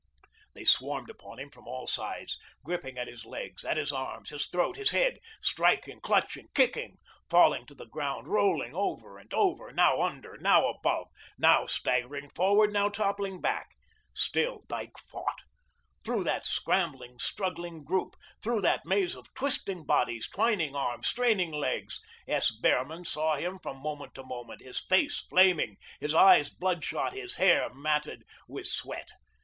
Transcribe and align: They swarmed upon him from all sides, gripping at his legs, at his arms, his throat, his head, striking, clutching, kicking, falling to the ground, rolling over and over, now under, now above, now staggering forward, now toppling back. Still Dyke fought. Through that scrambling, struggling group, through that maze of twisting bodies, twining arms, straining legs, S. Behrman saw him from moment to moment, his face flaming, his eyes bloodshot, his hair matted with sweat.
They 0.55 0.65
swarmed 0.65 1.11
upon 1.11 1.37
him 1.37 1.51
from 1.51 1.67
all 1.67 1.85
sides, 1.85 2.39
gripping 2.63 2.97
at 2.97 3.07
his 3.07 3.23
legs, 3.23 3.63
at 3.63 3.77
his 3.77 3.91
arms, 3.91 4.31
his 4.31 4.47
throat, 4.47 4.75
his 4.75 4.89
head, 4.89 5.19
striking, 5.43 6.01
clutching, 6.01 6.47
kicking, 6.55 6.97
falling 7.29 7.67
to 7.67 7.75
the 7.75 7.85
ground, 7.85 8.27
rolling 8.27 8.73
over 8.73 9.19
and 9.19 9.31
over, 9.31 9.71
now 9.71 10.01
under, 10.01 10.39
now 10.39 10.65
above, 10.69 11.09
now 11.37 11.67
staggering 11.67 12.31
forward, 12.31 12.73
now 12.73 12.89
toppling 12.89 13.41
back. 13.41 13.75
Still 14.11 14.63
Dyke 14.67 14.97
fought. 14.97 15.41
Through 16.03 16.23
that 16.23 16.47
scrambling, 16.47 17.19
struggling 17.19 17.83
group, 17.83 18.15
through 18.41 18.61
that 18.61 18.87
maze 18.87 19.13
of 19.15 19.31
twisting 19.35 19.85
bodies, 19.85 20.27
twining 20.27 20.75
arms, 20.75 21.05
straining 21.05 21.51
legs, 21.51 22.01
S. 22.27 22.49
Behrman 22.49 23.05
saw 23.05 23.35
him 23.35 23.59
from 23.61 23.77
moment 23.77 24.15
to 24.15 24.23
moment, 24.23 24.61
his 24.63 24.79
face 24.83 25.19
flaming, 25.19 25.77
his 25.99 26.15
eyes 26.15 26.49
bloodshot, 26.49 27.13
his 27.13 27.35
hair 27.35 27.71
matted 27.71 28.23
with 28.47 28.65
sweat. 28.65 29.09